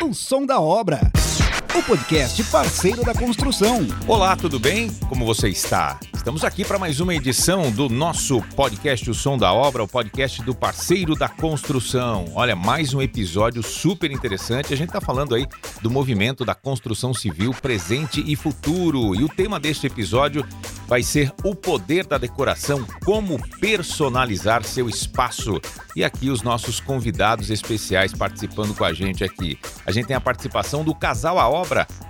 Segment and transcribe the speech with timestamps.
[0.00, 1.00] O som da obra.
[1.74, 3.86] O podcast parceiro da construção.
[4.06, 4.90] Olá, tudo bem?
[5.08, 5.98] Como você está?
[6.14, 10.42] Estamos aqui para mais uma edição do nosso podcast O Som da Obra, o podcast
[10.42, 12.26] do parceiro da construção.
[12.34, 14.74] Olha, mais um episódio super interessante.
[14.74, 15.46] A gente está falando aí
[15.80, 19.14] do movimento da construção civil presente e futuro.
[19.14, 20.44] E o tema deste episódio
[20.88, 25.60] vai ser o poder da decoração, como personalizar seu espaço.
[25.94, 29.58] E aqui os nossos convidados especiais participando com a gente aqui.
[29.84, 31.57] A gente tem a participação do casal A Obra,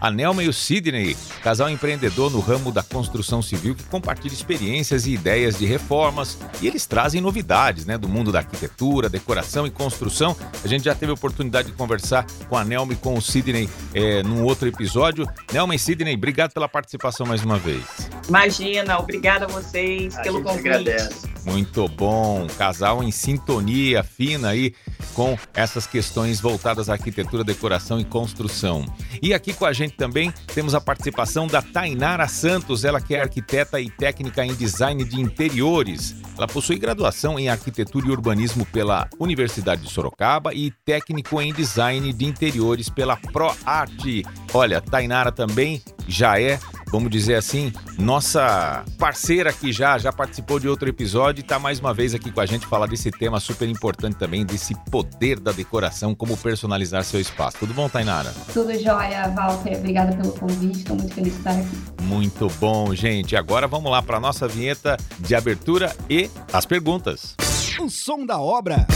[0.01, 5.07] a Nelma e o Sidney, casal empreendedor no ramo da construção civil que compartilha experiências
[5.07, 9.71] e ideias de reformas e eles trazem novidades, né, do mundo da arquitetura, decoração e
[9.71, 10.37] construção.
[10.65, 13.69] A gente já teve a oportunidade de conversar com a Nelma e com o Sidney
[13.95, 15.27] é, num outro episódio.
[15.53, 17.85] Nelma e Sidney, obrigado pela participação mais uma vez.
[18.29, 20.69] Imagina, obrigada a vocês a pelo convite.
[20.69, 21.29] Agradece.
[21.51, 24.75] Muito bom, casal em sintonia fina aí
[25.15, 28.85] com essas questões voltadas à arquitetura, decoração e construção.
[29.23, 33.23] E aqui com a gente também temos a participação da Tainara Santos, ela que é
[33.23, 36.15] arquiteta e técnica em design de interiores.
[36.37, 42.13] Ela possui graduação em arquitetura e urbanismo pela Universidade de Sorocaba e técnico em design
[42.13, 44.23] de interiores pela ProArt.
[44.53, 46.61] Olha, Tainara também já é
[46.91, 51.81] vamos dizer assim, nossa parceira que já já participou de outro episódio e está mais
[51.81, 55.53] uma vez aqui com a gente falar desse tema super importante também, desse poder da
[55.53, 57.59] decoração, como personalizar seu espaço.
[57.59, 58.33] Tudo bom, Tainara?
[58.53, 59.79] Tudo jóia, Walter.
[59.79, 62.03] Obrigada pelo convite, estou muito feliz de estar aqui.
[62.03, 63.37] Muito bom, gente.
[63.37, 67.35] Agora vamos lá para nossa vinheta de abertura e as perguntas.
[67.81, 68.87] O som da obra.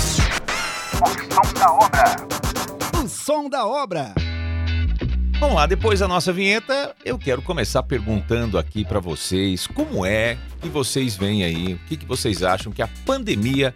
[0.94, 2.16] O som da obra.
[3.04, 4.31] O som da obra.
[5.42, 10.38] Vamos lá, depois da nossa vinheta, eu quero começar perguntando aqui para vocês como é
[10.60, 13.74] que vocês veem aí, o que, que vocês acham que a pandemia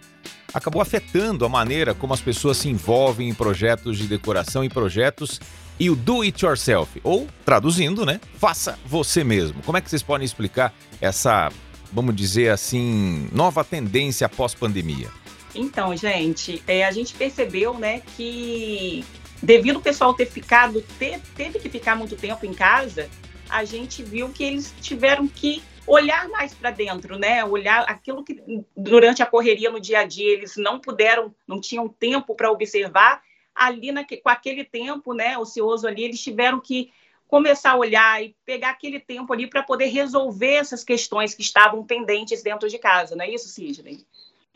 [0.53, 5.41] acabou afetando a maneira como as pessoas se envolvem em projetos de decoração e projetos
[5.77, 8.21] e o do it yourself, ou traduzindo, né?
[8.37, 9.61] Faça você mesmo.
[9.63, 11.51] Como é que vocês podem explicar essa,
[11.91, 15.09] vamos dizer assim, nova tendência após pandemia?
[15.53, 19.03] Então, gente, é, a gente percebeu, né, que
[19.41, 23.09] devido o pessoal ter ficado, ter, teve que ficar muito tempo em casa,
[23.49, 27.45] a gente viu que eles tiveram que olhar mais para dentro, né?
[27.45, 28.43] Olhar aquilo que
[28.75, 33.21] durante a correria no dia a dia eles não puderam, não tinham tempo para observar.
[33.55, 36.91] Ali na, com aquele tempo, né, ocioso ali, eles tiveram que
[37.27, 41.83] começar a olhar e pegar aquele tempo ali para poder resolver essas questões que estavam
[41.83, 44.05] pendentes dentro de casa, não é isso, Sidney?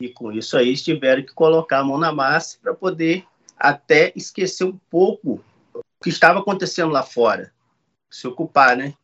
[0.00, 3.24] E com isso aí tiveram que colocar a mão na massa para poder
[3.62, 5.40] até esquecer um pouco
[5.72, 7.52] o que estava acontecendo lá fora,
[8.10, 8.94] se ocupar, né,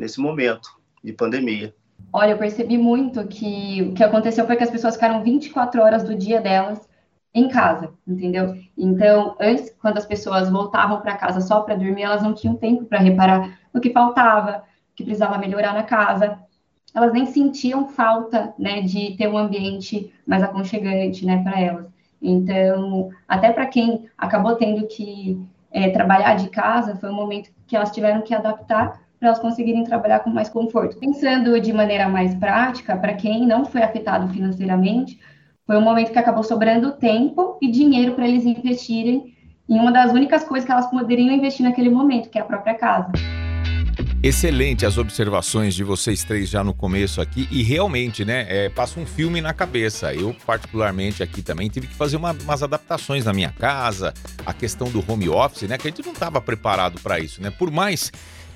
[0.00, 0.68] nesse momento
[1.02, 1.72] de pandemia.
[2.12, 6.02] Olha, eu percebi muito que o que aconteceu foi que as pessoas ficaram 24 horas
[6.02, 6.88] do dia delas
[7.32, 8.56] em casa, entendeu?
[8.76, 12.84] Então, antes, quando as pessoas voltavam para casa só para dormir, elas não tinham tempo
[12.86, 16.38] para reparar no que faltava, o que precisava melhorar na casa.
[16.92, 21.93] Elas nem sentiam falta, né, de ter um ambiente mais aconchegante, né, para elas.
[22.24, 25.38] Então, até para quem acabou tendo que
[25.70, 29.84] é, trabalhar de casa, foi um momento que elas tiveram que adaptar para elas conseguirem
[29.84, 30.98] trabalhar com mais conforto.
[30.98, 35.20] Pensando de maneira mais prática, para quem não foi afetado financeiramente,
[35.66, 39.34] foi um momento que acabou sobrando tempo e dinheiro para eles investirem
[39.68, 42.74] em uma das únicas coisas que elas poderiam investir naquele momento, que é a própria
[42.74, 43.12] casa.
[44.22, 48.98] Excelente as observações de vocês três já no começo aqui e realmente, né, é, passa
[48.98, 50.14] um filme na cabeça.
[50.14, 54.14] Eu, particularmente aqui também, tive que fazer uma, umas adaptações na minha casa,
[54.46, 57.50] a questão do home office, né, que a gente não estava preparado para isso, né,
[57.50, 58.10] por mais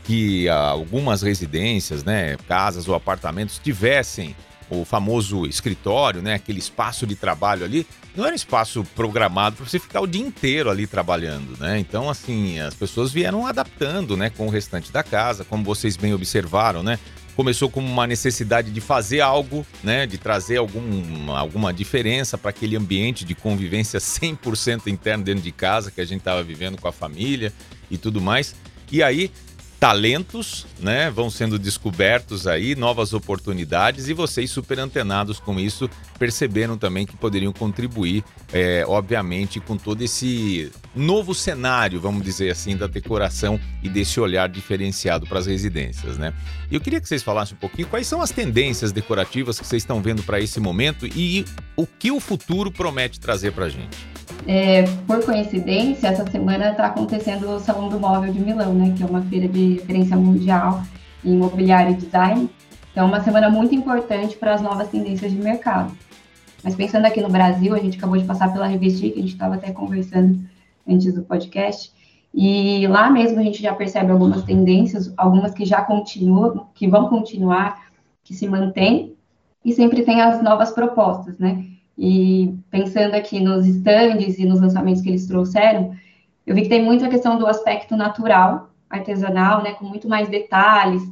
[0.04, 4.34] que ah, algumas residências, né, casas ou apartamentos tivessem
[4.70, 7.86] o famoso escritório, né, aquele espaço de trabalho ali,
[8.16, 11.78] não era um espaço programado para você ficar o dia inteiro ali trabalhando, né?
[11.78, 16.12] Então, assim, as pessoas vieram adaptando, né, com o restante da casa, como vocês bem
[16.12, 16.98] observaram, né?
[17.36, 22.76] Começou como uma necessidade de fazer algo, né, de trazer algum, alguma diferença para aquele
[22.76, 26.92] ambiente de convivência 100% interno dentro de casa que a gente estava vivendo com a
[26.92, 27.52] família
[27.88, 28.56] e tudo mais.
[28.90, 29.30] E aí
[29.78, 35.88] talentos, né, vão sendo descobertos aí, novas oportunidades e vocês super antenados com isso
[36.18, 42.76] perceberam também que poderiam contribuir, é, obviamente, com todo esse novo cenário, vamos dizer assim,
[42.76, 46.34] da decoração e desse olhar diferenciado para as residências, né?
[46.70, 49.82] E eu queria que vocês falassem um pouquinho quais são as tendências decorativas que vocês
[49.82, 51.44] estão vendo para esse momento e
[51.76, 53.96] o que o futuro promete trazer para a gente.
[54.46, 59.02] É, por coincidência, essa semana está acontecendo o Salão do Móvel de Milão, né, que
[59.02, 60.82] é uma feira de referência mundial
[61.24, 62.50] em imobiliário e design.
[62.90, 65.96] Então, é uma semana muito importante para as novas tendências de mercado.
[66.62, 69.32] Mas pensando aqui no Brasil, a gente acabou de passar pela Revestir, que a gente
[69.32, 70.40] estava até conversando
[70.88, 71.92] antes do podcast,
[72.34, 77.08] E lá mesmo a gente já percebe algumas tendências, algumas que já continuam, que vão
[77.08, 77.88] continuar,
[78.22, 79.16] que se mantêm,
[79.64, 81.64] e sempre tem as novas propostas, né?
[81.96, 85.92] E pensando aqui nos estandes e nos lançamentos que eles trouxeram,
[86.46, 90.28] eu vi que tem muito a questão do aspecto natural, artesanal, né, com muito mais
[90.28, 91.02] detalhes,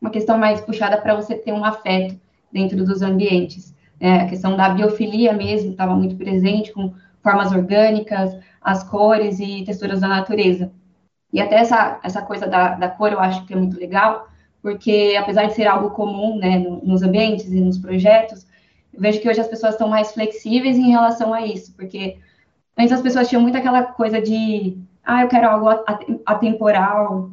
[0.00, 2.18] uma questão mais puxada para você ter um afeto
[2.52, 3.74] dentro dos ambientes.
[4.00, 6.92] É, a questão da biofilia mesmo estava muito presente, com
[7.24, 10.70] formas orgânicas, as cores e texturas da natureza.
[11.32, 14.28] E até essa, essa coisa da, da cor eu acho que é muito legal,
[14.62, 18.46] porque apesar de ser algo comum né, nos ambientes e nos projetos,
[18.92, 22.18] eu vejo que hoje as pessoas estão mais flexíveis em relação a isso, porque
[22.78, 25.68] antes as pessoas tinham muito aquela coisa de, ah, eu quero algo
[26.24, 27.30] atemporal,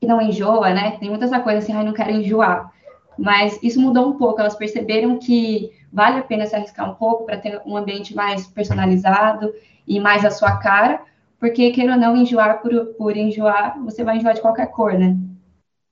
[0.00, 0.92] que não enjoa, né?
[0.98, 2.72] Tem muita essa coisa assim, ah, não quero enjoar.
[3.18, 7.26] Mas isso mudou um pouco, elas perceberam que vale a pena se arriscar um pouco
[7.26, 9.52] para ter um ambiente mais personalizado
[9.86, 11.02] e mais a sua cara,
[11.38, 15.16] porque, queira ou não, enjoar por, por enjoar, você vai enjoar de qualquer cor, né?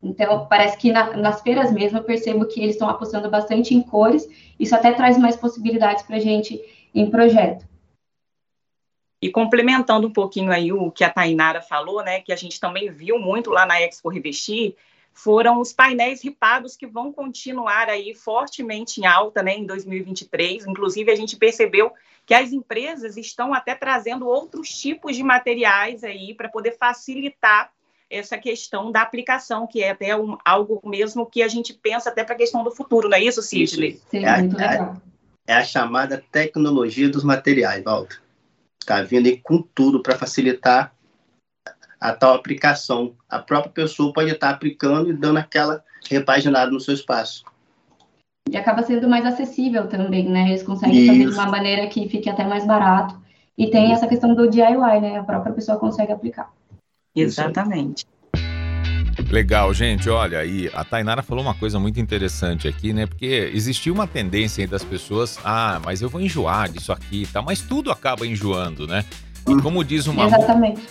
[0.02, 3.82] Então, parece que na, nas feiras mesmo eu percebo que eles estão apostando bastante em
[3.82, 4.26] cores,
[4.58, 6.60] isso até traz mais possibilidades para a gente
[6.94, 7.68] em projeto.
[9.22, 12.90] E complementando um pouquinho aí o que a Tainara falou, né, que a gente também
[12.90, 14.74] viu muito lá na Expo Revestir,
[15.22, 20.66] foram os painéis ripados que vão continuar aí fortemente em alta, né, em 2023.
[20.66, 21.92] Inclusive, a gente percebeu
[22.24, 27.70] que as empresas estão até trazendo outros tipos de materiais aí para poder facilitar
[28.08, 32.24] essa questão da aplicação, que é até um, algo mesmo que a gente pensa até
[32.24, 33.90] para a questão do futuro, não é isso, Sidney?
[33.90, 34.06] Isso.
[34.10, 34.96] Sim, é, muito legal.
[35.46, 38.20] É, é a chamada tecnologia dos materiais, Walter.
[38.80, 40.94] Está vindo aí com tudo para facilitar
[42.00, 43.12] a tal aplicação.
[43.28, 47.44] A própria pessoa pode estar aplicando e dando aquela repaginada no seu espaço.
[48.50, 50.48] E acaba sendo mais acessível também, né?
[50.48, 51.06] Eles conseguem Isso.
[51.12, 53.20] fazer de uma maneira que fique até mais barato.
[53.56, 55.18] E tem essa questão do DIY, né?
[55.18, 56.50] A própria pessoa consegue aplicar.
[57.14, 58.06] Exatamente.
[59.30, 60.08] Legal, gente.
[60.08, 63.06] Olha, aí a Tainara falou uma coisa muito interessante aqui, né?
[63.06, 67.42] Porque existia uma tendência aí das pessoas, ah, mas eu vou enjoar disso aqui, tá?
[67.42, 69.04] Mas tudo acaba enjoando, né?
[69.46, 69.60] E hum.
[69.60, 70.82] como diz uma Exatamente.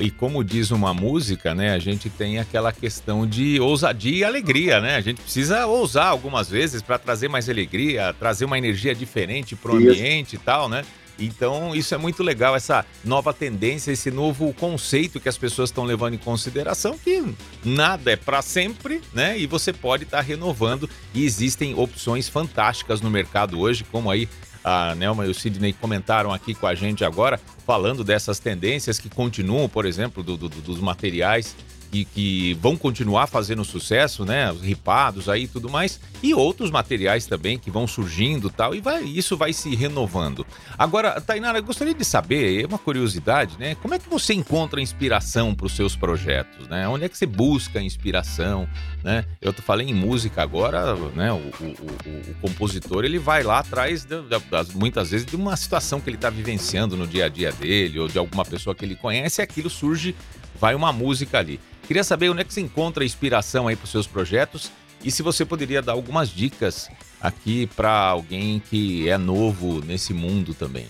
[0.00, 1.72] E como diz uma música, né?
[1.72, 4.96] A gente tem aquela questão de ousadia e alegria, né?
[4.96, 9.72] A gente precisa ousar algumas vezes para trazer mais alegria, trazer uma energia diferente para
[9.72, 10.84] o ambiente e tal, né?
[11.18, 15.84] Então, isso é muito legal, essa nova tendência, esse novo conceito que as pessoas estão
[15.84, 17.24] levando em consideração, que
[17.64, 19.36] nada é para sempre, né?
[19.36, 20.88] E você pode estar tá renovando.
[21.12, 24.28] E existem opções fantásticas no mercado hoje, como aí
[24.68, 29.08] a Nelma e o Sidney comentaram aqui com a gente agora, falando dessas tendências que
[29.08, 31.56] continuam, por exemplo, do, do, dos materiais
[31.90, 34.50] que vão continuar fazendo sucesso, né?
[34.52, 38.80] Os ripados aí e tudo mais, e outros materiais também que vão surgindo tal, e
[38.80, 40.46] vai, isso vai se renovando.
[40.76, 43.74] Agora, Tainara, gostaria de saber, é uma curiosidade, né?
[43.76, 46.88] Como é que você encontra inspiração para os seus projetos, né?
[46.88, 48.68] Onde é que você busca inspiração,
[49.02, 49.24] né?
[49.40, 51.32] Eu falei em música agora, né?
[51.32, 55.36] O, o, o, o compositor, ele vai lá atrás, de, de, das, muitas vezes, de
[55.36, 58.74] uma situação que ele está vivenciando no dia a dia dele, ou de alguma pessoa
[58.74, 60.14] que ele conhece, e aquilo surge,
[60.60, 61.60] vai uma música ali.
[61.88, 64.70] Queria saber onde é que você encontra inspiração aí para os seus projetos
[65.02, 70.52] e se você poderia dar algumas dicas aqui para alguém que é novo nesse mundo
[70.52, 70.84] também.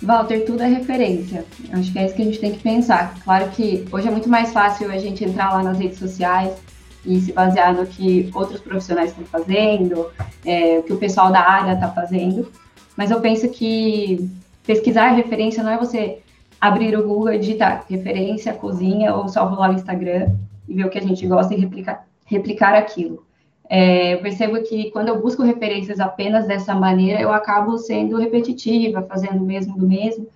[0.00, 1.44] Walter, tudo é referência.
[1.72, 3.18] Acho que é isso que a gente tem que pensar.
[3.24, 6.52] Claro que hoje é muito mais fácil a gente entrar lá nas redes sociais
[7.04, 10.12] e se basear no que outros profissionais estão fazendo,
[10.46, 12.48] é, o que o pessoal da área está fazendo.
[12.96, 14.30] Mas eu penso que
[14.64, 16.20] pesquisar referência não é você
[16.60, 20.32] abrir o Google e digitar referência, cozinha, ou só rolar o Instagram
[20.68, 23.24] e ver o que a gente gosta e replicar, replicar aquilo.
[23.68, 29.02] É, eu percebo que quando eu busco referências apenas dessa maneira, eu acabo sendo repetitiva,
[29.02, 30.26] fazendo o mesmo do mesmo.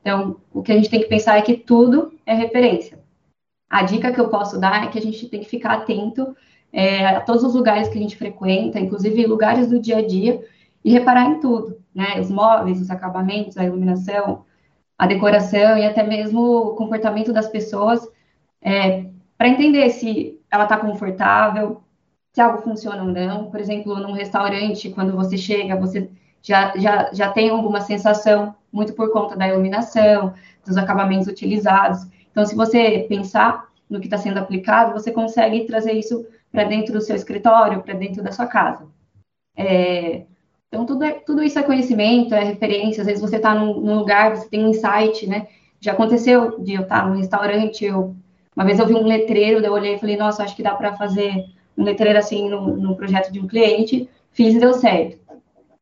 [0.00, 2.98] Então, o que a gente tem que pensar é que tudo é referência.
[3.68, 6.36] A dica que eu posso dar é que a gente tem que ficar atento
[6.70, 10.44] é, a todos os lugares que a gente frequenta, inclusive lugares do dia a dia,
[10.84, 12.20] e reparar em tudo, né?
[12.20, 14.44] Os móveis, os acabamentos, a iluminação,
[14.98, 18.06] a decoração e até mesmo o comportamento das pessoas,
[18.62, 21.82] é, para entender se ela está confortável,
[22.32, 23.50] se algo funciona ou não.
[23.50, 26.10] Por exemplo, num restaurante, quando você chega, você
[26.42, 30.34] já, já, já tem alguma sensação, muito por conta da iluminação,
[30.64, 32.06] dos acabamentos utilizados.
[32.30, 36.92] Então, se você pensar no que está sendo aplicado, você consegue trazer isso para dentro
[36.92, 38.86] do seu escritório, para dentro da sua casa.
[39.56, 40.24] É,
[40.74, 43.02] então, tudo, é, tudo isso é conhecimento, é referência.
[43.02, 45.46] Às vezes você está num, num, lugar, você tem um insight, né?
[45.80, 48.16] Já aconteceu de eu estar tá num restaurante, eu,
[48.56, 50.96] uma vez eu vi um letreiro, eu olhei e falei, nossa, acho que dá para
[50.96, 51.44] fazer
[51.78, 55.16] um letreiro assim no, no projeto de um cliente, fiz e deu certo.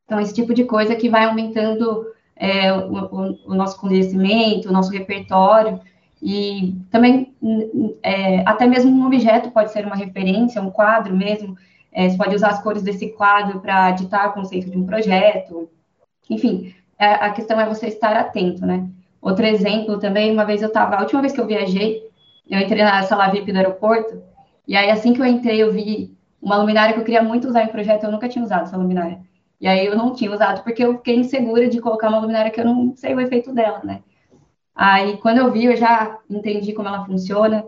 [0.05, 2.07] Então, esse tipo de coisa que vai aumentando
[2.37, 5.81] é, o, o, o, nosso conhecimento, o nosso repertório,
[6.21, 7.35] E também,
[8.03, 11.57] é, até mesmo um objeto pode ser uma referência, um quadro mesmo.
[11.93, 15.69] É, você pode usar as cores desse quadro para ditar o conceito de um projeto.
[16.31, 18.89] Enfim, a, é, a questão é você estar atento, né?
[19.21, 22.03] Outro exemplo também, uma vez eu estava, a última vez que eu viajei,
[22.49, 24.23] eu entrei na sala VIP do aeroporto,
[24.67, 27.63] e aí assim que eu entrei, eu vi uma luminária que eu queria muito usar
[27.63, 29.21] em projeto, eu nunca tinha usado essa luminária.
[29.61, 32.61] E aí eu não tinha usado porque eu fiquei insegura de colocar uma luminária que
[32.61, 34.03] eu não sei o efeito dela, né?
[34.75, 37.65] Aí quando eu vi, eu já entendi como ela funciona,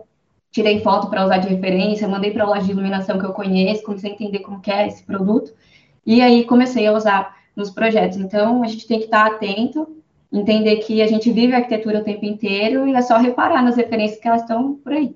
[0.55, 3.83] tirei foto para usar de referência, mandei para a loja de iluminação que eu conheço,
[3.83, 5.53] comecei a entender como é esse produto,
[6.05, 8.17] e aí comecei a usar nos projetos.
[8.17, 9.85] Então a gente tem que estar atento,
[10.31, 13.75] entender que a gente vive a arquitetura o tempo inteiro e é só reparar nas
[13.75, 15.13] referências que elas estão por aí.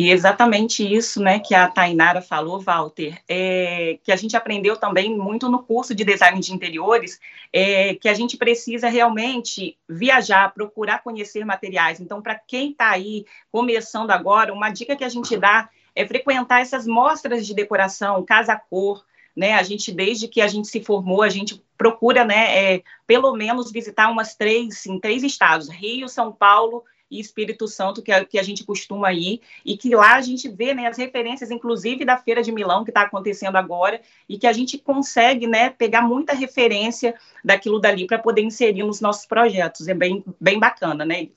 [0.00, 5.14] E exatamente isso, né, que a Tainara falou, Walter, é, que a gente aprendeu também
[5.14, 7.20] muito no curso de design de interiores,
[7.52, 12.00] é, que a gente precisa realmente viajar, procurar conhecer materiais.
[12.00, 16.62] Então, para quem está aí começando agora, uma dica que a gente dá é frequentar
[16.62, 19.04] essas mostras de decoração, casa cor,
[19.36, 19.52] né?
[19.52, 23.70] A gente desde que a gente se formou, a gente procura, né, é, pelo menos
[23.70, 28.42] visitar umas três, em três estados, Rio, São Paulo e Espírito Santo, que, que a
[28.42, 32.42] gente costuma ir, e que lá a gente vê né, as referências, inclusive da Feira
[32.42, 37.14] de Milão, que está acontecendo agora, e que a gente consegue né, pegar muita referência
[37.44, 39.88] daquilo dali para poder inserir nos nossos projetos.
[39.88, 41.28] É bem, bem bacana, né?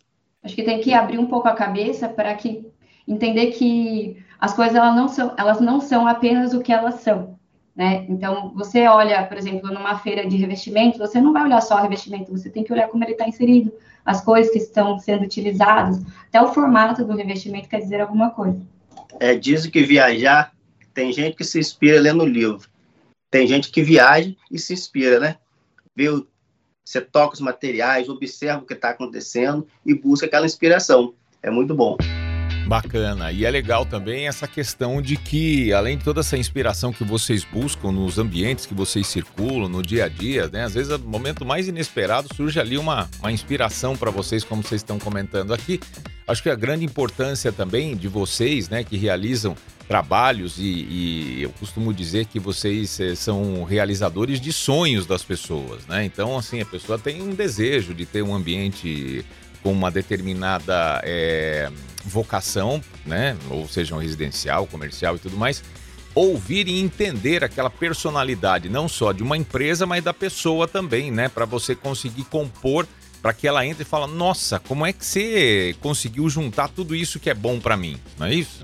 [0.43, 2.65] Acho que tem que abrir um pouco a cabeça para que
[3.07, 7.39] entender que as coisas elas não são, elas não são apenas o que elas são.
[7.75, 8.05] Né?
[8.07, 11.81] Então, você olha, por exemplo, numa feira de revestimento, você não vai olhar só o
[11.81, 13.73] revestimento, você tem que olhar como ele está inserido,
[14.05, 18.59] as coisas que estão sendo utilizadas, até o formato do revestimento quer dizer alguma coisa.
[19.19, 20.53] É, dizem que viajar,
[20.93, 22.67] tem gente que se inspira lendo livro,
[23.29, 25.37] tem gente que viaja e se inspira, né?
[25.95, 26.07] Vê,
[26.85, 31.13] você toca os materiais, observa o que está acontecendo e busca aquela inspiração.
[31.41, 31.97] É muito bom.
[32.65, 33.31] Bacana.
[33.31, 37.43] E é legal também essa questão de que, além de toda essa inspiração que vocês
[37.43, 40.63] buscam nos ambientes que vocês circulam, no dia a dia, né?
[40.63, 44.79] Às vezes, no momento mais inesperado, surge ali uma, uma inspiração para vocês, como vocês
[44.79, 45.79] estão comentando aqui.
[46.27, 49.55] Acho que a grande importância também de vocês, né, que realizam
[49.87, 55.85] trabalhos e, e, eu costumo dizer que vocês eh, são realizadores de sonhos das pessoas,
[55.87, 56.05] né?
[56.05, 59.25] Então, assim, a pessoa tem um desejo de ter um ambiente
[59.61, 61.69] com uma determinada é,
[62.03, 63.37] vocação, né?
[63.49, 65.63] Ou seja, um residencial, comercial e tudo mais,
[66.13, 71.29] ouvir e entender aquela personalidade, não só de uma empresa, mas da pessoa também, né?
[71.29, 72.87] Para você conseguir compor,
[73.21, 77.19] para que ela entre e fala: Nossa, como é que você conseguiu juntar tudo isso
[77.19, 77.97] que é bom para mim?
[78.17, 78.63] Não é isso?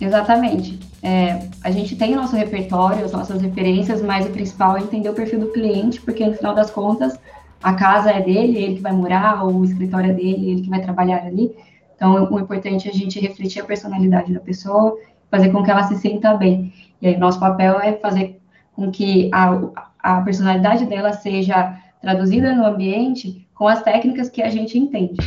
[0.00, 0.78] Exatamente.
[1.02, 5.10] É, a gente tem o nosso repertório, as nossas referências, mas o principal é entender
[5.10, 7.18] o perfil do cliente, porque no final das contas
[7.62, 10.70] a casa é dele, ele que vai morar, ou o escritório é dele, ele que
[10.70, 11.54] vai trabalhar ali.
[12.00, 14.96] Então, o importante é a gente refletir a personalidade da pessoa,
[15.30, 16.72] fazer com que ela se sinta bem.
[17.02, 18.40] E aí, nosso papel é fazer
[18.74, 19.60] com que a,
[19.98, 25.18] a personalidade dela seja traduzida no ambiente com as técnicas que a gente entende.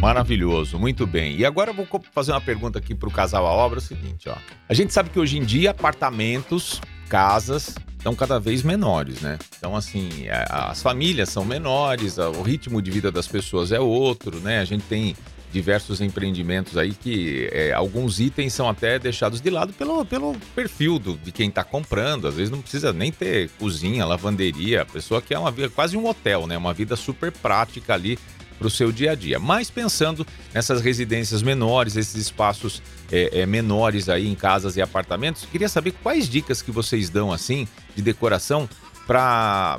[0.00, 1.34] Maravilhoso, muito bem.
[1.34, 3.82] E agora eu vou fazer uma pergunta aqui para o casal a obra, é o
[3.82, 4.36] seguinte, ó.
[4.68, 9.36] A gente sabe que hoje em dia apartamentos, casas estão cada vez menores, né?
[9.58, 14.60] Então, assim, as famílias são menores, o ritmo de vida das pessoas é outro, né?
[14.60, 15.16] A gente tem
[15.54, 20.98] diversos empreendimentos aí que é, alguns itens são até deixados de lado pelo, pelo perfil
[20.98, 22.26] do, de quem está comprando.
[22.26, 24.82] Às vezes não precisa nem ter cozinha, lavanderia.
[24.82, 26.58] A pessoa quer uma vida quase um hotel, né?
[26.58, 28.18] Uma vida super prática ali
[28.58, 29.38] para o seu dia a dia.
[29.38, 32.82] Mas pensando nessas residências menores, esses espaços
[33.12, 37.32] é, é, menores aí em casas e apartamentos, queria saber quais dicas que vocês dão
[37.32, 38.68] assim de decoração
[39.06, 39.78] para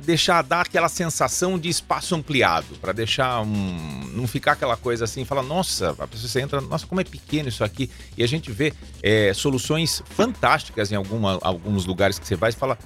[0.00, 5.24] deixar dar aquela sensação de espaço ampliado, para deixar um, não ficar aquela coisa assim,
[5.24, 8.52] fala nossa, a pessoa você entra, nossa como é pequeno isso aqui e a gente
[8.52, 12.78] vê é, soluções fantásticas em alguma, alguns lugares que você vai e fala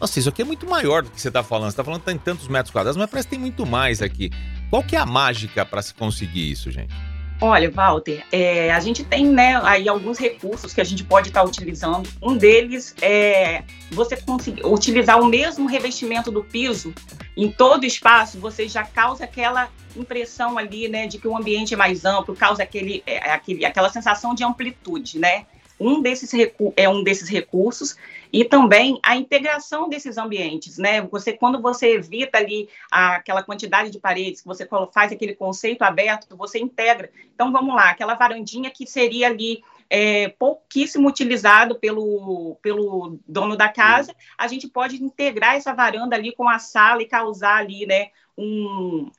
[0.00, 1.68] nossa, isso aqui é muito maior do que você está falando.
[1.68, 4.30] Você está falando que tem tantos metros quadrados, mas parece que tem muito mais aqui.
[4.70, 6.94] Qual que é a mágica para se conseguir isso, gente?
[7.42, 11.40] Olha, Walter, é, a gente tem né, aí alguns recursos que a gente pode estar
[11.40, 12.06] tá utilizando.
[12.20, 16.92] Um deles é você conseguir utilizar o mesmo revestimento do piso
[17.34, 21.72] em todo o espaço, você já causa aquela impressão ali, né, de que o ambiente
[21.72, 25.46] é mais amplo, causa aquele, é, aquele, aquela sensação de amplitude, né?
[25.80, 26.30] Um desses
[26.76, 27.96] é um desses recursos
[28.30, 31.00] e também a integração desses ambientes, né?
[31.02, 36.58] Você quando você evita ali aquela quantidade de paredes, você faz aquele conceito aberto, você
[36.58, 37.10] integra.
[37.34, 43.68] Então vamos lá, aquela varandinha que seria ali é, pouquíssimo utilizado pelo, pelo dono da
[43.68, 48.10] casa, a gente pode integrar essa varanda ali com a sala e causar ali, né,
[48.38, 49.10] um,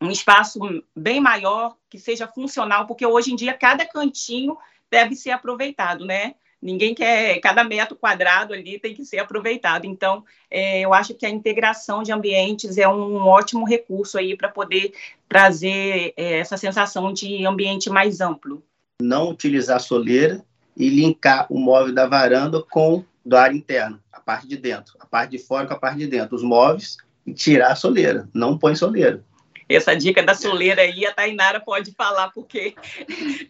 [0.00, 0.60] um espaço
[0.94, 4.56] bem maior, que seja funcional, porque hoje em dia cada cantinho
[4.90, 6.34] deve ser aproveitado, né?
[6.60, 9.84] Ninguém quer, cada metro quadrado ali tem que ser aproveitado.
[9.84, 14.48] Então, é, eu acho que a integração de ambientes é um ótimo recurso aí para
[14.48, 14.92] poder
[15.28, 18.62] trazer é, essa sensação de ambiente mais amplo.
[19.00, 20.42] Não utilizar soleira
[20.76, 25.06] e linkar o móvel da varanda com do ar interno, a parte de dentro, a
[25.06, 28.56] parte de fora com a parte de dentro, os móveis e tirar a soleira, não
[28.56, 29.22] põe soleira
[29.68, 32.74] essa dica da soleira aí, a Tainara pode falar, porque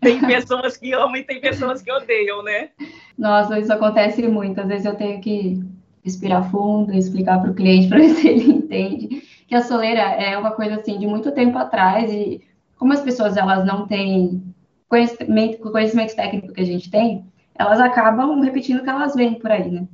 [0.01, 2.71] tem pessoas que amam e tem pessoas que odeiam, né?
[3.19, 4.61] Nossa, isso acontece muito.
[4.61, 5.63] Às vezes eu tenho que
[6.03, 10.01] respirar fundo e explicar para o cliente para ver se ele entende que a soleira
[10.01, 12.41] é uma coisa assim de muito tempo atrás e
[12.77, 14.43] como as pessoas elas não têm
[14.89, 19.51] conhecimento, conhecimento técnico que a gente tem, elas acabam repetindo o que elas veem por
[19.51, 19.87] aí, né?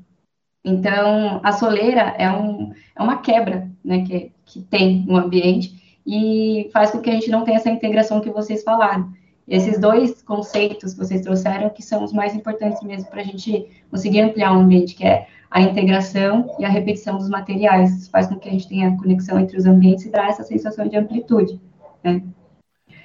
[0.64, 6.68] Então, a soleira é, um, é uma quebra né, que, que tem no ambiente e
[6.72, 9.12] faz com que a gente não tenha essa integração que vocês falaram.
[9.46, 13.68] Esses dois conceitos que vocês trouxeram que são os mais importantes mesmo para a gente
[13.90, 17.90] conseguir ampliar o ambiente, que é a integração e a repetição dos materiais.
[17.98, 20.86] Isso faz com que a gente tenha conexão entre os ambientes e dá essa sensação
[20.86, 21.60] de amplitude.
[22.02, 22.22] Né?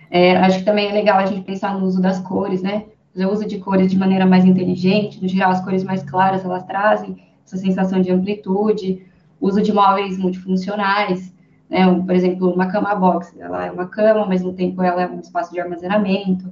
[0.09, 2.85] É, acho que também é legal a gente pensar no uso das cores, né?
[3.15, 6.63] O uso de cores de maneira mais inteligente, no geral, as cores mais claras, elas
[6.65, 9.05] trazem essa sensação de amplitude,
[9.41, 11.33] uso de móveis multifuncionais,
[11.69, 11.85] né?
[11.87, 15.07] Um, por exemplo, uma cama box, ela é uma cama, ao mesmo tempo ela é
[15.07, 16.51] um espaço de armazenamento.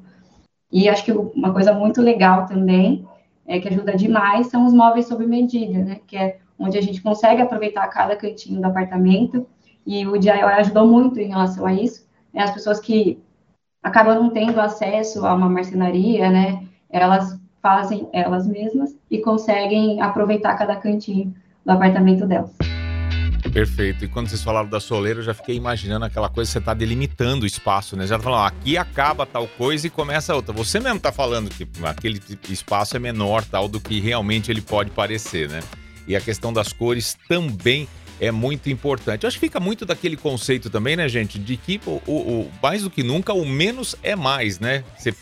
[0.71, 3.07] E acho que uma coisa muito legal também,
[3.45, 5.99] é, que ajuda demais, são os móveis sob medida, né?
[6.05, 9.45] Que é onde a gente consegue aproveitar cada cantinho do apartamento.
[9.85, 12.07] E o DIY ajudou muito em relação a isso.
[12.33, 12.43] Né?
[12.43, 13.21] As pessoas que
[13.83, 16.65] acabam não tendo acesso a uma marcenaria, né?
[16.89, 22.74] Elas fazem elas mesmas e conseguem aproveitar cada cantinho do apartamento delas.
[23.55, 24.03] Perfeito.
[24.03, 26.73] E quando vocês falaram da soleira, eu já fiquei imaginando aquela coisa que você está
[26.73, 28.05] delimitando o espaço, né?
[28.05, 30.51] Já tá falando, aqui acaba tal coisa e começa outra.
[30.51, 34.91] Você mesmo está falando que aquele espaço é menor tal do que realmente ele pode
[34.91, 35.61] parecer, né?
[36.05, 37.87] E a questão das cores também
[38.19, 39.23] é muito importante.
[39.23, 42.51] Eu acho que fica muito daquele conceito também, né, gente, de que o, o, o
[42.61, 44.83] mais do que nunca o menos é mais, né?
[44.97, 45.15] Você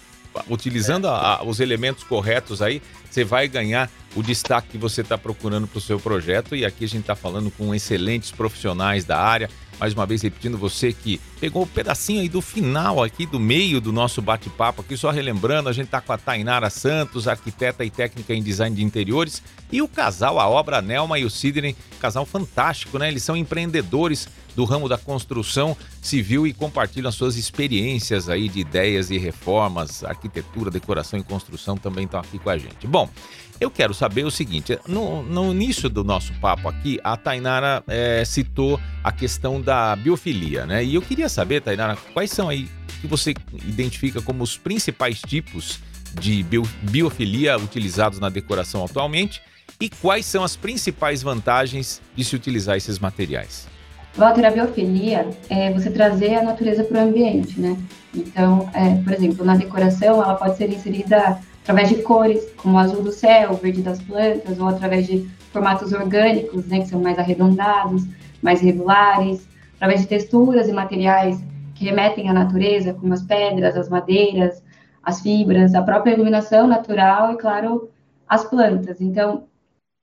[0.49, 5.17] utilizando a, a, os elementos corretos aí, você vai ganhar o destaque que você está
[5.17, 6.55] procurando para o seu projeto.
[6.55, 9.49] E aqui a gente está falando com excelentes profissionais da área.
[9.79, 13.39] Mais uma vez repetindo, você que pegou o um pedacinho aí do final aqui, do
[13.39, 17.83] meio do nosso bate-papo aqui, só relembrando, a gente está com a Tainara Santos, arquiteta
[17.83, 21.75] e técnica em design de interiores, e o casal, a obra Nelma e o Sidney,
[21.99, 23.09] casal fantástico, né?
[23.09, 29.09] Eles são empreendedores do ramo da construção civil e compartilham suas experiências aí de ideias
[29.09, 32.85] e reformas, arquitetura, decoração e construção também estão aqui com a gente.
[32.85, 33.09] Bom,
[33.59, 38.23] eu quero saber o seguinte: no, no início do nosso papo aqui, a Tainara é,
[38.25, 40.83] citou a questão da biofilia, né?
[40.83, 42.67] E eu queria saber, Tainara, quais são aí
[43.01, 43.33] que você
[43.65, 45.79] identifica como os principais tipos
[46.19, 49.41] de bio, biofilia utilizados na decoração atualmente
[49.79, 53.67] e quais são as principais vantagens de se utilizar esses materiais?
[54.15, 57.75] Walter, a biofilia é você trazer a natureza para o ambiente, né?
[58.13, 62.77] Então, é, por exemplo, na decoração, ela pode ser inserida através de cores, como o
[62.77, 67.01] azul do céu, o verde das plantas, ou através de formatos orgânicos, né, que são
[67.01, 68.03] mais arredondados,
[68.41, 71.41] mais regulares, através de texturas e materiais
[71.73, 74.61] que remetem à natureza, como as pedras, as madeiras,
[75.01, 77.89] as fibras, a própria iluminação natural e, claro,
[78.27, 78.99] as plantas.
[78.99, 79.45] Então,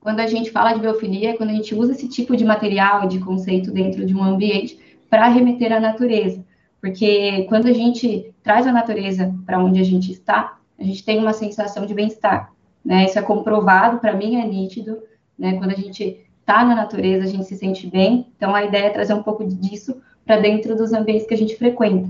[0.01, 3.07] quando a gente fala de biofilia, é quando a gente usa esse tipo de material,
[3.07, 4.79] de conceito dentro de um ambiente
[5.11, 6.42] para remeter à natureza.
[6.81, 11.19] Porque quando a gente traz a natureza para onde a gente está, a gente tem
[11.19, 12.53] uma sensação de bem-estar.
[12.85, 13.05] Né?
[13.05, 15.03] Isso é comprovado, para mim é nítido.
[15.38, 15.59] Né?
[15.59, 18.27] Quando a gente está na natureza, a gente se sente bem.
[18.37, 21.57] Então, a ideia é trazer um pouco disso para dentro dos ambientes que a gente
[21.57, 22.09] frequenta.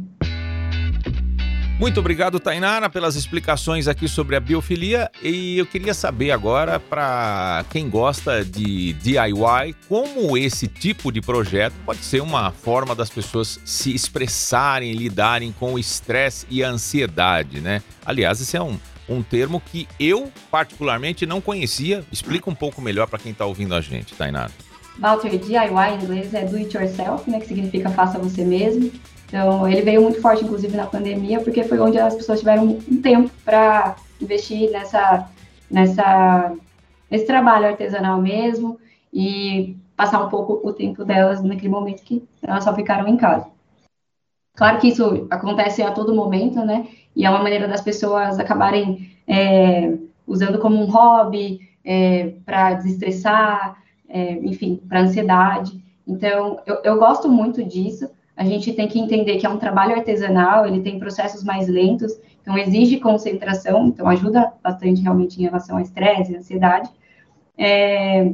[1.80, 5.10] Muito obrigado, Tainara, pelas explicações aqui sobre a biofilia.
[5.22, 11.72] E eu queria saber agora, para quem gosta de DIY, como esse tipo de projeto
[11.86, 17.62] pode ser uma forma das pessoas se expressarem, lidarem com o estresse e a ansiedade,
[17.62, 17.82] né?
[18.04, 22.04] Aliás, esse é um, um termo que eu, particularmente, não conhecia.
[22.12, 24.52] Explica um pouco melhor para quem está ouvindo a gente, Tainara.
[24.98, 28.92] Walter, DIY em inglês é do it yourself, né, que significa faça você mesmo.
[29.30, 33.00] Então, ele veio muito forte, inclusive, na pandemia, porque foi onde as pessoas tiveram um
[33.00, 35.30] tempo para investir nessa,
[35.70, 36.52] nessa,
[37.08, 38.76] nesse trabalho artesanal mesmo
[39.14, 43.46] e passar um pouco o tempo delas naquele momento que elas só ficaram em casa.
[44.56, 46.88] Claro que isso acontece a todo momento, né?
[47.14, 53.80] E é uma maneira das pessoas acabarem é, usando como um hobby é, para desestressar,
[54.08, 55.80] é, enfim, para ansiedade.
[56.04, 59.94] Então, eu, eu gosto muito disso a gente tem que entender que é um trabalho
[59.94, 65.76] artesanal, ele tem processos mais lentos, então exige concentração, então ajuda bastante realmente em relação
[65.76, 66.88] ao estresse, ansiedade.
[67.58, 68.32] É,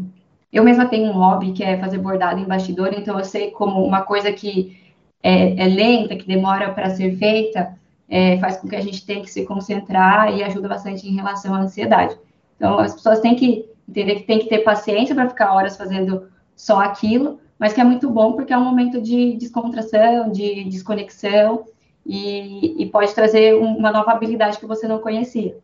[0.52, 3.84] eu mesma tenho um hobby que é fazer bordado em bastidor, então eu sei como
[3.84, 4.80] uma coisa que
[5.20, 7.76] é, é lenta, que demora para ser feita,
[8.08, 11.52] é, faz com que a gente tenha que se concentrar e ajuda bastante em relação
[11.52, 12.16] à ansiedade.
[12.54, 16.28] Então as pessoas têm que entender que tem que ter paciência para ficar horas fazendo
[16.54, 21.66] só aquilo, mas que é muito bom porque é um momento de descontração, de desconexão
[22.04, 25.58] e, e pode trazer uma nova habilidade que você não conhecia.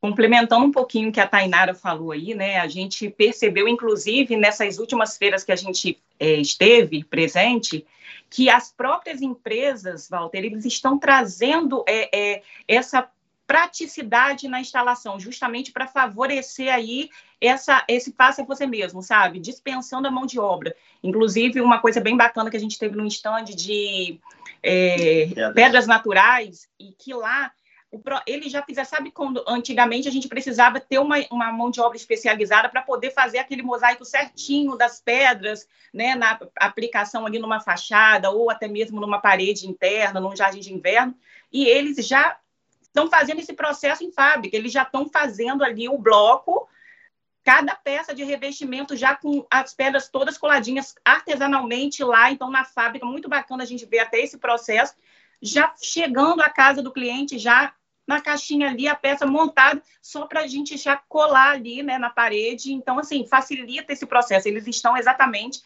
[0.00, 2.58] Complementando um pouquinho o que a Tainara falou aí, né?
[2.58, 7.84] A gente percebeu, inclusive, nessas últimas feiras que a gente é, esteve presente,
[8.30, 13.08] que as próprias empresas, Walter, eles estão trazendo é, é, essa
[13.48, 17.08] praticidade na instalação, justamente para favorecer aí
[17.40, 19.40] essa, esse faça você mesmo, sabe?
[19.40, 20.76] Dispensando a mão de obra.
[21.02, 24.20] Inclusive, uma coisa bem bacana que a gente teve no stand de
[24.62, 27.50] é, pedras naturais, e que lá
[28.26, 31.96] ele já fizer, sabe quando antigamente a gente precisava ter uma, uma mão de obra
[31.96, 38.30] especializada para poder fazer aquele mosaico certinho das pedras, né, na aplicação ali numa fachada
[38.30, 41.14] ou até mesmo numa parede interna, num jardim de inverno,
[41.50, 42.36] e eles já
[42.88, 46.68] estão fazendo esse processo em fábrica, eles já estão fazendo ali o bloco,
[47.44, 53.06] cada peça de revestimento já com as pedras todas coladinhas artesanalmente lá, então na fábrica,
[53.06, 54.94] muito bacana a gente ver até esse processo,
[55.40, 57.72] já chegando à casa do cliente, já
[58.08, 62.08] na caixinha ali, a peça montada, só para a gente já colar ali né, na
[62.08, 62.72] parede.
[62.72, 64.48] Então, assim, facilita esse processo.
[64.48, 65.62] Eles estão exatamente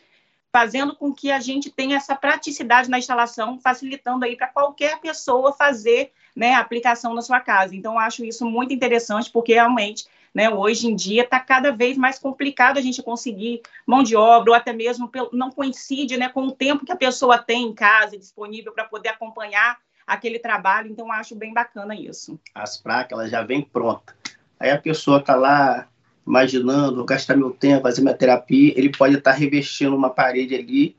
[0.52, 5.54] fazendo com que a gente tenha essa praticidade na instalação, facilitando aí para qualquer pessoa
[5.54, 7.74] fazer né, a aplicação na sua casa.
[7.74, 12.18] Então, acho isso muito interessante, porque realmente, né, hoje em dia, está cada vez mais
[12.18, 16.52] complicado a gente conseguir mão de obra, ou até mesmo não coincide né, com o
[16.52, 20.90] tempo que a pessoa tem em casa disponível para poder acompanhar aquele trabalho.
[20.90, 22.38] Então, acho bem bacana isso.
[22.54, 24.14] As placas, elas já vêm prontas.
[24.60, 25.88] Aí a pessoa está lá
[26.26, 30.96] imaginando, vou gastar meu tempo, fazer minha terapia, ele pode estar revestindo uma parede ali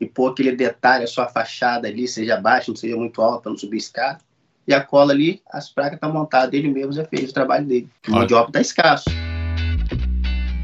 [0.00, 3.50] e pôr aquele detalhe, a sua fachada ali, seja baixa, não seja muito alta, para
[3.50, 4.18] não subir escada.
[4.66, 7.66] E a cola ali, as placas estão tá montadas, ele mesmo já fez o trabalho
[7.66, 7.88] dele.
[8.08, 9.10] O mão de obra está escasso.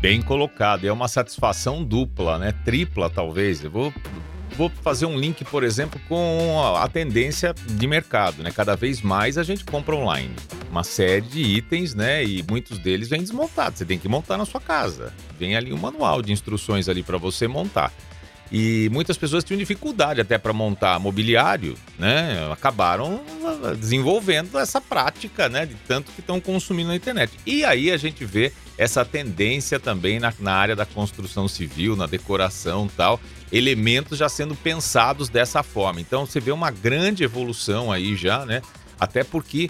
[0.00, 2.52] Bem colocado, é uma satisfação dupla, né?
[2.64, 3.64] Tripla, talvez.
[3.64, 3.92] Eu vou
[4.58, 8.50] vou fazer um link, por exemplo, com a tendência de mercado, né?
[8.50, 10.34] Cada vez mais a gente compra online.
[10.68, 12.24] Uma série de itens, né?
[12.24, 13.78] E muitos deles vêm desmontados.
[13.78, 15.14] Você tem que montar na sua casa.
[15.38, 17.92] Vem ali um manual de instruções ali para você montar.
[18.50, 22.50] E muitas pessoas tinham dificuldade até para montar mobiliário, né?
[22.50, 23.20] Acabaram
[23.78, 25.66] desenvolvendo essa prática, né?
[25.66, 27.32] De tanto que estão consumindo na internet.
[27.46, 32.06] E aí a gente vê essa tendência também na, na área da construção civil, na
[32.06, 33.20] decoração tal,
[33.52, 36.00] elementos já sendo pensados dessa forma.
[36.00, 38.62] Então você vê uma grande evolução aí já, né?
[39.00, 39.68] Até porque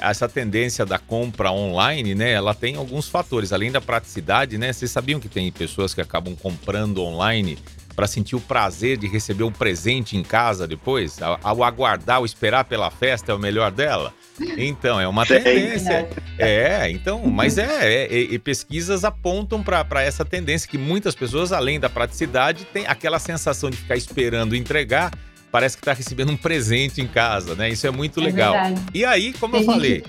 [0.00, 4.72] essa tendência da compra online, né, ela tem alguns fatores, além da praticidade, né?
[4.72, 7.58] Vocês sabiam que tem pessoas que acabam comprando online
[7.96, 11.18] para sentir o prazer de receber um presente em casa depois?
[11.42, 14.12] Ao aguardar, ou esperar pela festa é o melhor dela?
[14.58, 16.08] Então, é uma tendência.
[16.38, 21.80] É, então, mas é, é e pesquisas apontam para essa tendência que muitas pessoas, além
[21.80, 25.10] da praticidade, tem aquela sensação de ficar esperando entregar
[25.50, 27.70] parece que está recebendo um presente em casa, né?
[27.70, 28.52] Isso é muito é legal.
[28.52, 28.82] Verdade.
[28.92, 30.04] E aí, como eu falei,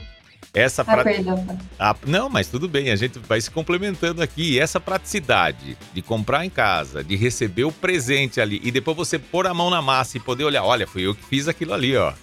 [0.57, 4.59] essa ah, ah, Não, mas tudo bem, a gente vai se complementando aqui.
[4.59, 9.45] Essa praticidade de comprar em casa, de receber o presente ali e depois você pôr
[9.45, 12.13] a mão na massa e poder olhar, olha, fui eu que fiz aquilo ali, ó.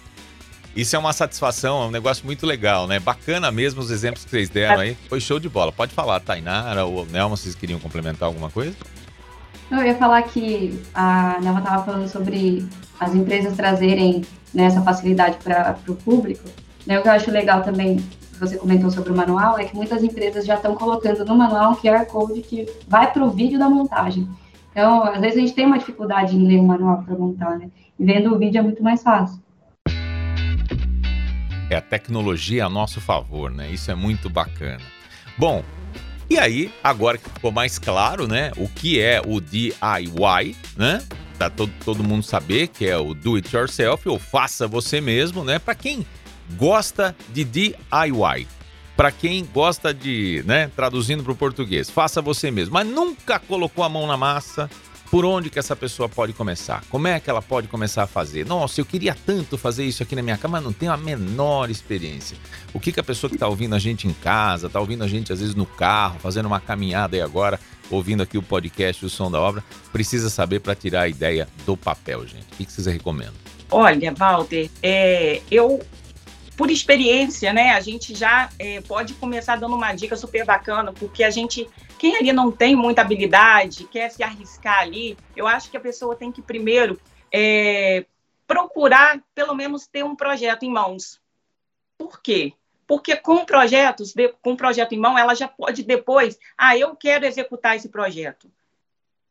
[0.75, 2.99] Isso é uma satisfação, é um negócio muito legal, né?
[2.99, 4.97] Bacana mesmo os exemplos que vocês deram aí.
[5.07, 5.71] Foi show de bola.
[5.71, 8.75] Pode falar, Tainara ou Nelma, vocês queriam complementar alguma coisa?
[9.71, 12.67] Eu ia falar que a Nelma estava falando sobre
[12.99, 16.43] as empresas trazerem né, essa facilidade para o público.
[16.85, 18.03] Né, o que eu acho legal também
[18.39, 21.75] você comentou sobre o manual, é que muitas empresas já estão colocando no manual um
[21.75, 24.27] QR Code que vai para o vídeo da montagem.
[24.71, 27.69] Então, às vezes a gente tem uma dificuldade em ler o manual para montar, né?
[27.97, 29.41] E vendo o vídeo é muito mais fácil.
[31.69, 33.69] É a tecnologia a nosso favor, né?
[33.71, 34.83] Isso é muito bacana.
[35.37, 35.63] Bom,
[36.29, 38.51] e aí, agora que ficou mais claro, né?
[38.57, 41.01] O que é o DIY, né?
[41.37, 45.43] Pra todo, todo mundo saber que é o do it yourself, ou faça você mesmo,
[45.43, 45.59] né?
[45.59, 46.05] Para quem
[46.53, 48.47] gosta de DIY.
[48.95, 53.83] Para quem gosta de, né, traduzindo para o português, faça você mesmo, mas nunca colocou
[53.83, 54.69] a mão na massa,
[55.11, 56.83] por onde que essa pessoa pode começar?
[56.89, 58.45] Como é que ela pode começar a fazer?
[58.45, 61.69] Nossa, eu queria tanto fazer isso aqui na minha casa, mas não tenho a menor
[61.69, 62.37] experiência.
[62.73, 65.07] O que, que a pessoa que está ouvindo a gente em casa, está ouvindo a
[65.07, 69.09] gente às vezes no carro, fazendo uma caminhada aí agora, ouvindo aqui o podcast O
[69.09, 72.45] Som da Obra, precisa saber para tirar a ideia do papel, gente?
[72.53, 73.35] O que vocês recomendam?
[73.71, 75.81] Olha, Walter, é, eu,
[76.57, 81.23] por experiência, né, a gente já é, pode começar dando uma dica super bacana, porque
[81.23, 85.77] a gente, quem ali não tem muita habilidade, quer se arriscar ali, eu acho que
[85.77, 86.99] a pessoa tem que primeiro
[87.31, 88.05] é,
[88.47, 91.19] procurar, pelo menos, ter um projeto em mãos.
[91.97, 92.53] Por quê?
[92.87, 97.25] Porque com projetos, com um projeto em mão, ela já pode depois, ah, eu quero
[97.25, 98.49] executar esse projeto.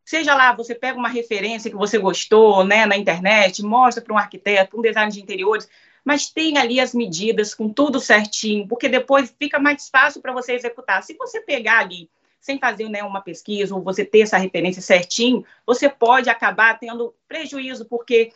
[0.04, 4.18] Seja lá, você pega uma referência que você gostou, né, na internet, mostra para um
[4.18, 5.68] arquiteto, um design de interiores,
[6.05, 10.53] mas tem ali as medidas com tudo certinho, porque depois fica mais fácil para você
[10.53, 11.03] executar.
[11.03, 15.43] Se você pegar ali sem fazer né, uma pesquisa ou você ter essa referência certinho,
[15.67, 18.33] você pode acabar tendo prejuízo, porque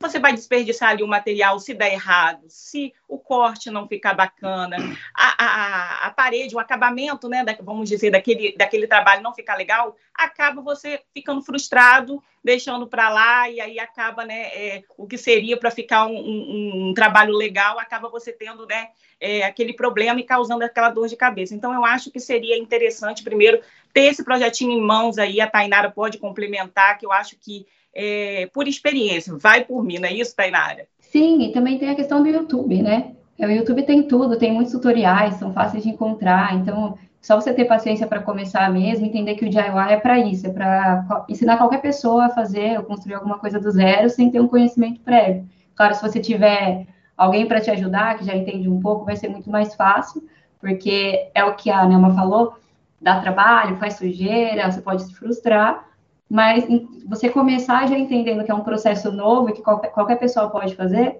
[0.00, 4.76] você vai desperdiçar ali o material se der errado, se o corte não ficar bacana,
[5.12, 9.56] a, a, a parede, o acabamento, né, da, vamos dizer, daquele, daquele trabalho não ficar
[9.56, 15.18] legal, acaba você ficando frustrado, deixando para lá, e aí acaba, né, é, o que
[15.18, 20.20] seria para ficar um, um, um, trabalho legal, acaba você tendo, né, é, aquele problema
[20.20, 21.56] e causando aquela dor de cabeça.
[21.56, 23.60] Então, eu acho que seria interessante, primeiro,
[23.92, 28.48] ter esse projetinho em mãos aí, a Tainara pode complementar, que eu acho que é,
[28.52, 29.36] por experiência.
[29.36, 30.86] Vai por mim, não é isso, Tainara?
[31.00, 33.12] Sim, e também tem a questão do YouTube, né?
[33.38, 37.64] O YouTube tem tudo, tem muitos tutoriais, são fáceis de encontrar, então só você ter
[37.66, 41.80] paciência para começar mesmo, entender que o DIY é para isso, é para ensinar qualquer
[41.80, 45.48] pessoa a fazer ou construir alguma coisa do zero sem ter um conhecimento prévio.
[45.74, 49.28] Claro, se você tiver alguém para te ajudar, que já entende um pouco, vai ser
[49.28, 50.22] muito mais fácil,
[50.60, 52.54] porque é o que a Nelma falou,
[53.00, 55.87] dá trabalho, faz sujeira, você pode se frustrar,
[56.28, 56.64] mas
[57.06, 60.74] você começar já entendendo que é um processo novo e que qualquer, qualquer pessoa pode
[60.74, 61.16] fazer,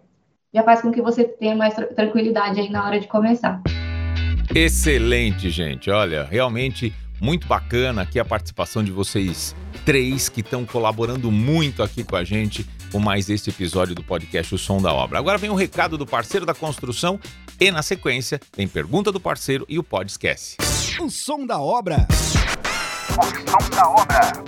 [0.53, 3.61] já faz com que você tenha mais tranquilidade aí na hora de começar.
[4.55, 5.91] Excelente, gente.
[5.91, 12.05] Olha, realmente muito bacana aqui a participação de vocês três que estão colaborando muito aqui
[12.05, 15.19] com a gente com mais este episódio do podcast O Som da Obra.
[15.19, 17.21] Agora vem o um recado do parceiro da construção
[17.61, 20.57] e na sequência tem pergunta do parceiro e o Pod Esquece.
[21.01, 22.07] O Som da Obra.
[23.11, 24.48] O Som da Obra.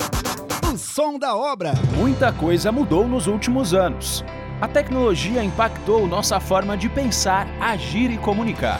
[1.01, 1.73] Som da obra.
[1.97, 4.23] Muita coisa mudou nos últimos anos.
[4.61, 8.79] A tecnologia impactou nossa forma de pensar, agir e comunicar.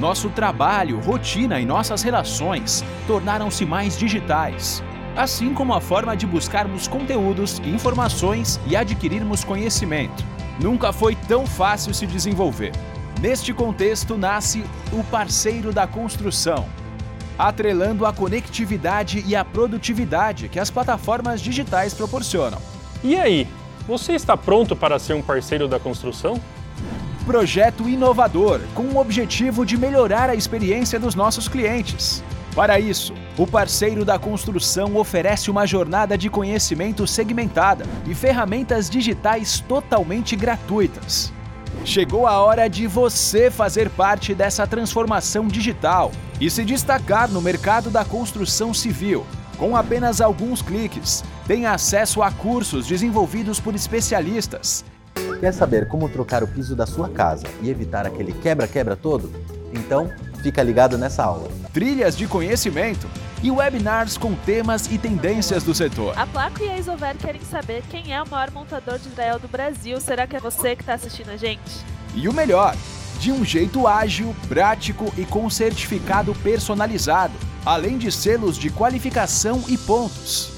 [0.00, 4.82] Nosso trabalho, rotina e nossas relações tornaram-se mais digitais,
[5.14, 10.24] assim como a forma de buscarmos conteúdos, informações e adquirirmos conhecimento.
[10.58, 12.72] Nunca foi tão fácil se desenvolver.
[13.20, 16.64] Neste contexto nasce o parceiro da construção
[17.38, 22.58] atrelando a conectividade e a produtividade que as plataformas digitais proporcionam.
[23.04, 23.46] E aí,
[23.86, 26.40] você está pronto para ser um parceiro da construção?
[27.24, 32.22] Projeto inovador com o objetivo de melhorar a experiência dos nossos clientes.
[32.54, 39.60] Para isso, o parceiro da construção oferece uma jornada de conhecimento segmentada e ferramentas digitais
[39.60, 41.32] totalmente gratuitas.
[41.84, 47.90] Chegou a hora de você fazer parte dessa transformação digital e se destacar no mercado
[47.90, 49.26] da construção civil.
[49.56, 54.84] Com apenas alguns cliques, tem acesso a cursos desenvolvidos por especialistas.
[55.40, 59.32] Quer saber como trocar o piso da sua casa e evitar aquele quebra-quebra todo?
[59.72, 60.10] Então,
[60.42, 61.48] fica ligado nessa aula.
[61.72, 63.08] Trilhas de conhecimento
[63.42, 66.18] e webinars com temas e tendências do setor.
[66.18, 69.48] A Placo e a Isover querem saber quem é o maior montador de Israel do
[69.48, 70.00] Brasil.
[70.00, 71.84] Será que é você que está assistindo a gente?
[72.14, 72.74] E o melhor,
[73.20, 79.76] de um jeito ágil, prático e com certificado personalizado, além de selos de qualificação e
[79.76, 80.57] pontos.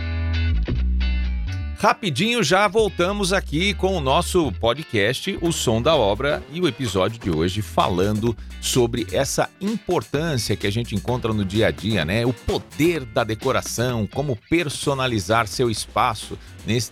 [1.81, 7.19] Rapidinho já voltamos aqui com o nosso podcast O Som da Obra e o episódio
[7.19, 12.23] de hoje falando sobre essa importância que a gente encontra no dia a dia, né?
[12.23, 16.37] O poder da decoração, como personalizar seu espaço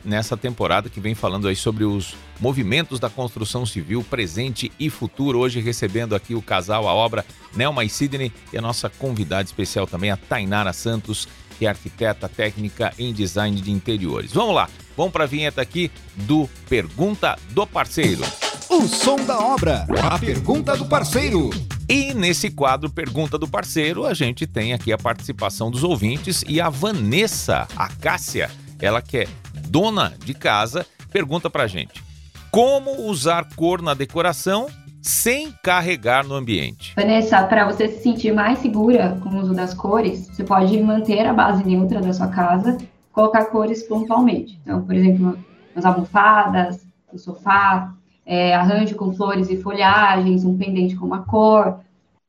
[0.03, 5.37] nessa temporada que vem falando aí sobre os movimentos da construção civil presente e futuro.
[5.37, 7.23] Hoje recebendo aqui o casal, a obra
[7.55, 11.27] Nelma e Sidney e a nossa convidada especial também, a Tainara Santos
[11.59, 14.31] que é arquiteta técnica em design de interiores.
[14.31, 18.23] Vamos lá, vamos para a vinheta aqui do Pergunta do Parceiro.
[18.69, 21.49] O som da obra, a pergunta do parceiro.
[21.89, 26.61] E nesse quadro Pergunta do Parceiro, a gente tem aqui a participação dos ouvintes e
[26.61, 29.27] a Vanessa Acácia, ela que é
[29.67, 32.01] dona de casa, pergunta pra gente:
[32.51, 34.69] como usar cor na decoração
[35.01, 36.93] sem carregar no ambiente.
[36.95, 41.25] Vanessa, para você se sentir mais segura com o uso das cores, você pode manter
[41.25, 42.77] a base neutra da sua casa,
[43.11, 44.59] colocar cores pontualmente.
[44.63, 45.37] Então, por exemplo,
[45.75, 47.93] nas almofadas, no sofá,
[48.25, 51.79] é, arranjo com flores e folhagens, um pendente com uma cor,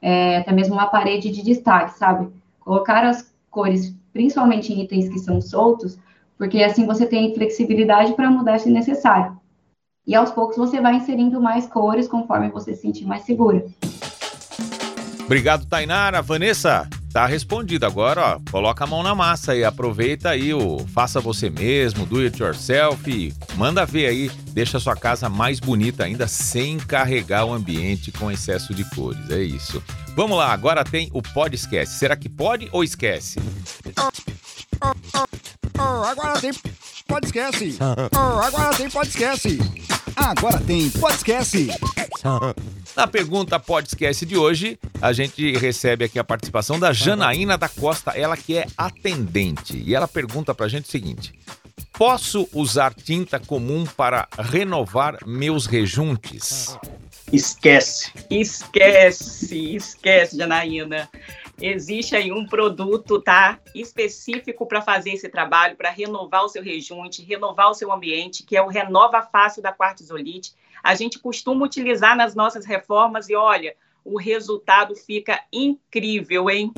[0.00, 2.28] é, até mesmo uma parede de destaque, sabe?
[2.60, 5.98] Colocar as cores, principalmente em itens que são soltos,
[6.38, 9.38] porque assim você tem flexibilidade para mudar se necessário.
[10.06, 13.64] E aos poucos você vai inserindo mais cores conforme você se sentir mais segura.
[15.24, 16.20] Obrigado, Tainara.
[16.20, 17.86] Vanessa, tá respondido.
[17.86, 22.18] Agora, ó, coloca a mão na massa e aproveita aí o faça você mesmo, do
[22.18, 23.32] it yourself.
[23.56, 28.30] Manda ver aí, deixa a sua casa mais bonita ainda sem carregar o ambiente com
[28.30, 29.30] excesso de cores.
[29.30, 29.80] É isso.
[30.16, 31.96] Vamos lá, agora tem o pode esquece.
[31.96, 33.38] Será que pode ou esquece?
[33.96, 34.10] Oh,
[34.82, 35.24] oh,
[35.78, 36.50] oh, agora tem
[37.10, 37.76] pode esquece.
[38.14, 39.58] agora tem pode esquece.
[40.16, 41.68] Agora tem Pode Esquece.
[42.96, 47.68] Na pergunta Pode Esquece de hoje, a gente recebe aqui a participação da Janaína da
[47.68, 49.78] Costa, ela que é atendente.
[49.78, 51.32] E ela pergunta pra gente o seguinte:
[51.92, 56.76] Posso usar tinta comum para renovar meus rejuntes?
[57.32, 58.10] Esquece.
[58.28, 61.08] Esquece, esquece, Janaína
[61.60, 67.22] existe aí um produto tá específico para fazer esse trabalho, para renovar o seu rejunte,
[67.22, 70.54] renovar o seu ambiente, que é o Renova Fácil da Quartzolite.
[70.82, 76.72] A gente costuma utilizar nas nossas reformas e olha, o resultado fica incrível, hein?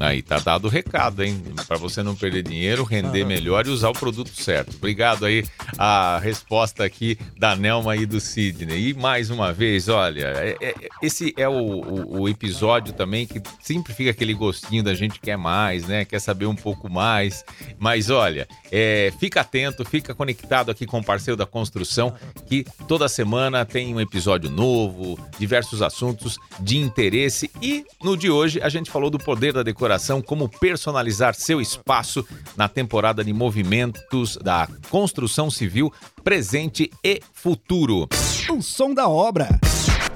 [0.00, 1.40] Aí tá dado o recado, hein?
[1.68, 4.76] Para você não perder dinheiro, render melhor e usar o produto certo.
[4.76, 5.44] Obrigado aí
[5.78, 8.88] a resposta aqui da Nelma e do Sidney.
[8.90, 13.40] E mais uma vez, olha, é, é, esse é o, o, o, episódio também que
[13.60, 16.04] sempre fica aquele gostinho da gente quer mais, né?
[16.04, 17.44] Quer saber um pouco mais.
[17.78, 22.12] Mas olha, é, fica atento, fica conectado aqui com o parceiro da construção,
[22.46, 27.48] que toda semana tem um episódio novo, diversos assuntos de interesse.
[27.62, 31.60] E no de hoje a gente falou do poder da decoração decoração, como personalizar seu
[31.60, 35.92] espaço na temporada de movimentos da construção civil,
[36.22, 38.08] presente e futuro.
[38.50, 39.60] O som da obra.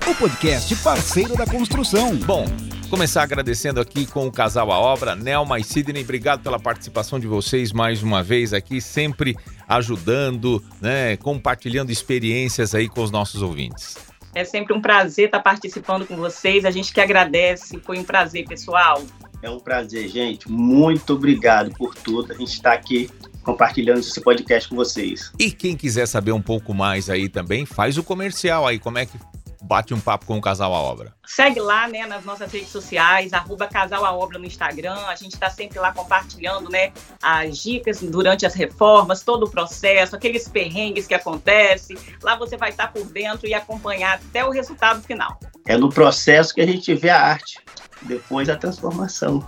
[0.07, 2.17] O podcast parceiro da construção.
[2.17, 2.47] Bom,
[2.89, 6.03] começar agradecendo aqui com o casal A Obra, Nelma e Sidney.
[6.03, 9.37] Obrigado pela participação de vocês mais uma vez aqui, sempre
[9.69, 13.97] ajudando, né, compartilhando experiências aí com os nossos ouvintes.
[14.35, 16.65] É sempre um prazer estar participando com vocês.
[16.65, 17.81] A gente que agradece.
[17.81, 19.03] Foi um prazer, pessoal.
[19.43, 20.51] É um prazer, gente.
[20.51, 22.33] Muito obrigado por tudo.
[22.33, 23.11] A gente está aqui
[23.43, 25.33] compartilhando esse podcast com vocês.
[25.39, 28.79] E quem quiser saber um pouco mais aí também, faz o comercial aí.
[28.79, 29.19] Como é que
[29.63, 31.15] bate um papo com o Casal à Obra?
[31.27, 34.97] Segue lá, né, nas nossas redes sociais, arroba Casal à Obra no Instagram.
[35.07, 36.93] A gente está sempre lá compartilhando, né,
[37.23, 41.97] as dicas durante as reformas, todo o processo, aqueles perrengues que acontecem.
[42.23, 45.39] Lá você vai estar por dentro e acompanhar até o resultado final.
[45.67, 47.61] É no processo que a gente vê a arte
[48.03, 49.45] depois a transformação.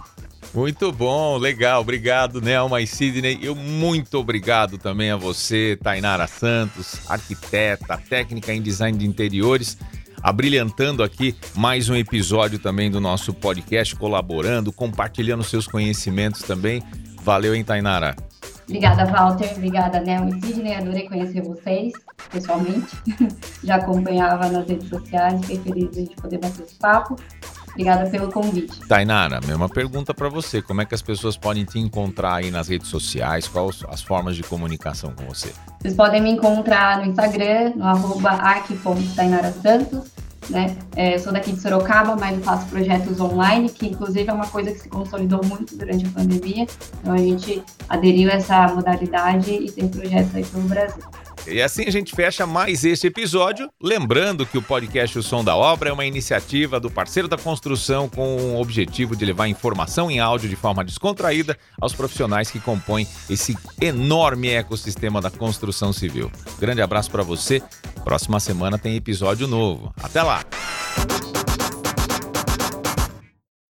[0.52, 1.80] Muito bom, legal.
[1.80, 3.38] Obrigado, Nelma e Sidney.
[3.40, 9.78] Eu muito obrigado também a você, Tainara Santos, arquiteta, técnica em design de interiores,
[10.22, 16.82] abrilhantando aqui mais um episódio também do nosso podcast, colaborando, compartilhando seus conhecimentos também.
[17.22, 18.16] Valeu, hein, Tainara?
[18.70, 19.52] Obrigada, Walter.
[19.56, 20.74] Obrigada, Nelma e Sidney.
[20.74, 21.92] Adorei conhecer vocês
[22.30, 22.96] pessoalmente.
[23.64, 25.40] Já acompanhava nas redes sociais.
[25.40, 27.16] Fiquei feliz de poder bater esse papo.
[27.70, 28.80] Obrigada pelo convite.
[28.86, 30.60] Tainara, mesma pergunta para você.
[30.60, 33.46] Como é que as pessoas podem te encontrar aí nas redes sociais?
[33.46, 35.52] Quais as formas de comunicação com você?
[35.80, 38.38] Vocês podem me encontrar no Instagram, no arroba
[39.62, 40.10] Santos.
[40.48, 40.76] Né?
[40.96, 44.72] É, sou daqui de Sorocaba, mas eu faço projetos online, que inclusive é uma coisa
[44.72, 46.66] que se consolidou muito durante a pandemia.
[47.00, 51.04] Então a gente aderiu a essa modalidade e tem projetos aí pelo Brasil.
[51.46, 53.70] E assim a gente fecha mais este episódio.
[53.82, 58.08] Lembrando que o podcast O Som da Obra é uma iniciativa do parceiro da construção
[58.08, 63.06] com o objetivo de levar informação em áudio de forma descontraída aos profissionais que compõem
[63.28, 66.30] esse enorme ecossistema da construção civil.
[66.58, 67.62] Grande abraço para você.
[68.04, 69.92] Próxima semana tem episódio novo.
[70.02, 70.44] Até lá!